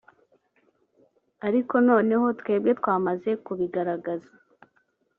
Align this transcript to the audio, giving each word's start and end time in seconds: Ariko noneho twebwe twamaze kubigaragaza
Ariko 1.47 1.73
noneho 1.89 2.25
twebwe 2.39 2.71
twamaze 2.79 3.29
kubigaragaza 3.45 4.31